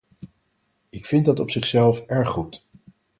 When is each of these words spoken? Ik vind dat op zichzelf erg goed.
Ik 0.89 1.05
vind 1.05 1.25
dat 1.25 1.39
op 1.39 1.49
zichzelf 1.51 1.99
erg 2.05 2.29
goed. 2.29 2.65